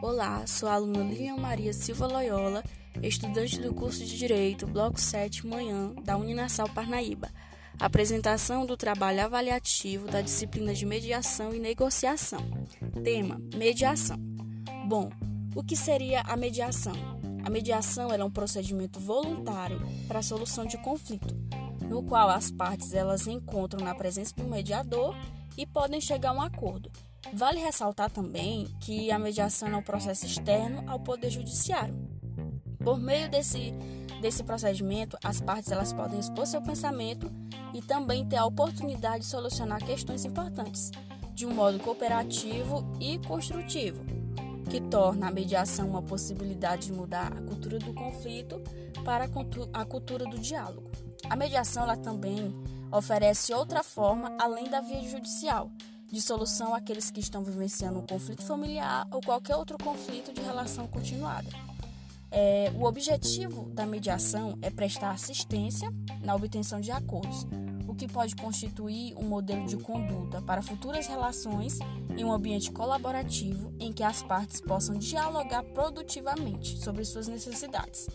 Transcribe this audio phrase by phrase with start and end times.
[0.00, 2.62] Olá, sou a aluna Lilian Maria Silva Loyola,
[3.02, 7.28] estudante do curso de Direito, Bloco 7, Manhã, da Uninasal Parnaíba.
[7.80, 12.38] Apresentação do trabalho avaliativo da disciplina de Mediação e Negociação.
[13.02, 14.16] Tema: Mediação.
[14.86, 15.10] Bom,
[15.56, 16.94] o que seria a mediação?
[17.44, 21.34] A mediação é um procedimento voluntário para a solução de conflito,
[21.88, 25.16] no qual as partes elas encontram na presença de um mediador
[25.56, 26.88] e podem chegar a um acordo.
[27.32, 31.94] Vale ressaltar também que a mediação é um processo externo ao Poder Judiciário.
[32.82, 33.72] Por meio desse,
[34.20, 37.30] desse procedimento, as partes elas podem expor seu pensamento
[37.74, 40.90] e também ter a oportunidade de solucionar questões importantes,
[41.34, 44.02] de um modo cooperativo e construtivo,
[44.70, 48.60] que torna a mediação uma possibilidade de mudar a cultura do conflito
[49.04, 49.28] para
[49.74, 50.90] a cultura do diálogo.
[51.28, 52.54] A mediação ela também
[52.90, 55.70] oferece outra forma além da via judicial
[56.10, 60.86] de solução àqueles que estão vivenciando um conflito familiar ou qualquer outro conflito de relação
[60.86, 61.48] continuada.
[62.30, 65.92] É, o objetivo da mediação é prestar assistência
[66.22, 67.46] na obtenção de acordos,
[67.86, 71.78] o que pode constituir um modelo de conduta para futuras relações
[72.16, 78.06] em um ambiente colaborativo em que as partes possam dialogar produtivamente sobre suas necessidades.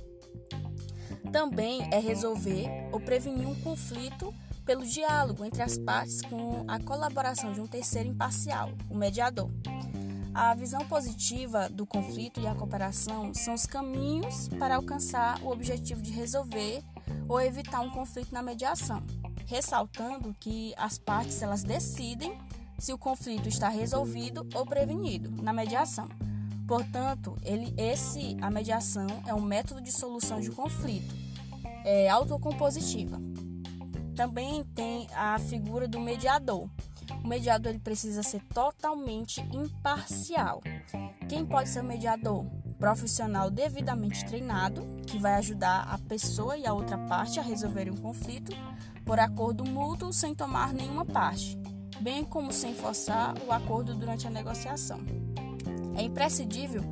[1.31, 4.31] Também é resolver ou prevenir um conflito
[4.65, 9.49] pelo diálogo entre as partes com a colaboração de um terceiro imparcial, o mediador.
[10.33, 16.01] A visão positiva do conflito e a cooperação são os caminhos para alcançar o objetivo
[16.01, 16.83] de resolver
[17.27, 19.03] ou evitar um conflito na mediação,
[19.45, 22.35] ressaltando que as partes elas decidem
[22.79, 26.09] se o conflito está resolvido ou prevenido na mediação.
[26.67, 31.13] Portanto, ele, esse, a mediação é um método de solução de conflito,
[31.85, 33.32] é autocompositiva.
[34.15, 36.69] Também tem a figura do mediador.
[37.23, 40.61] O mediador ele precisa ser totalmente imparcial.
[41.27, 42.45] Quem pode ser o mediador?
[42.77, 47.97] Profissional devidamente treinado, que vai ajudar a pessoa e a outra parte a resolverem um
[47.97, 48.51] conflito
[49.05, 51.57] por acordo mútuo sem tomar nenhuma parte,
[51.99, 54.99] bem como sem forçar o acordo durante a negociação.
[55.95, 56.83] É imprescindível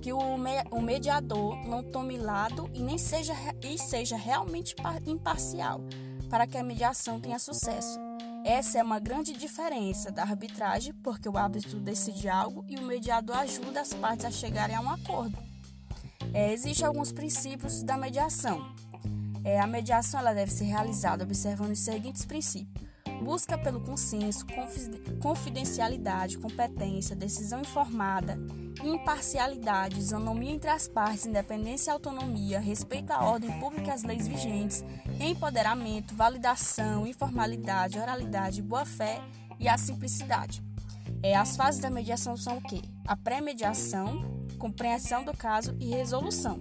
[0.00, 0.38] que o,
[0.80, 4.74] mediador não tome lado e nem seja, e seja realmente
[5.06, 5.80] imparcial
[6.28, 7.98] para que a mediação tenha sucesso.
[8.44, 13.36] Essa é uma grande diferença da arbitragem, porque o árbitro decide algo e o mediador
[13.36, 15.36] ajuda as partes a chegarem a um acordo.
[16.32, 18.74] É, Existem alguns princípios da mediação.
[19.44, 22.87] É, a mediação ela deve ser realizada observando os seguintes princípios:
[23.22, 24.46] busca pelo consenso,
[25.20, 28.38] confidencialidade, competência, decisão informada,
[28.82, 34.26] imparcialidade, isonomia entre as partes, independência e autonomia, respeito à ordem pública e às leis
[34.26, 34.84] vigentes,
[35.20, 39.20] empoderamento, validação, informalidade, oralidade, boa-fé
[39.58, 40.62] e a simplicidade.
[41.22, 42.80] É, as fases da mediação são o quê?
[43.06, 44.22] A pré-mediação,
[44.58, 46.58] compreensão do caso e resolução.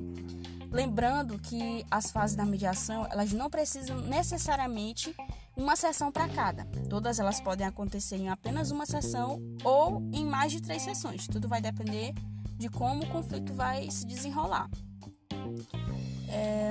[0.72, 5.16] Lembrando que as fases da mediação, elas não precisam necessariamente
[5.58, 6.66] uma sessão para cada.
[6.90, 11.28] Todas elas podem acontecer em apenas uma sessão ou em mais de três sessões.
[11.28, 12.14] Tudo vai depender
[12.56, 14.70] de como o conflito vai se desenrolar.
[16.30, 16.67] É...